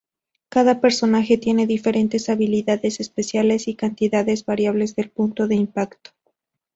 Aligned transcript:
Cada 0.49 0.81
personaje 0.81 1.37
tiene 1.37 1.67
diferentes 1.67 2.27
habilidades 2.29 2.99
especiales 2.99 3.67
y 3.67 3.75
cantidades 3.75 4.43
variables 4.45 4.95
del 4.95 5.11
punto 5.11 5.47
de 5.47 5.53
impacto. 5.53 6.09